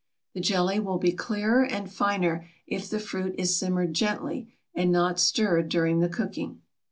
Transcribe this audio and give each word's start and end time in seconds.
The 0.33 0.39
jelly 0.41 0.79
will 0.79 0.97
be 0.97 1.11
clearer 1.11 1.63
and 1.63 1.93
finer 1.93 2.47
if 2.65 2.89
the 2.89 2.97
fruit 2.97 3.35
is 3.37 3.55
simmered 3.55 3.93
gently 3.93 4.51
and 4.73 4.91
not 4.91 5.19
stirred 5.19 5.69
during 5.69 5.99
the 5.99 6.09
cooking. 6.09 6.61